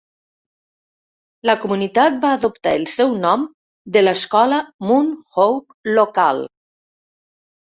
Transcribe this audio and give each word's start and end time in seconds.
La 1.49 1.55
comunitat 1.65 2.17
va 2.23 2.31
adoptar 2.37 2.73
el 2.79 2.87
seu 2.93 3.13
nom 3.27 3.45
de 3.97 4.03
l'escola 4.05 4.59
Mount 4.89 5.13
Hope 5.37 5.95
local. 6.01 6.43